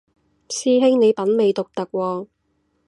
[0.49, 2.27] 師兄你品味獨特喎